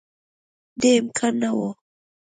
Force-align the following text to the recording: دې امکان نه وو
دې 0.81 0.91
امکان 1.01 1.33
نه 1.41 1.49
وو 1.57 1.69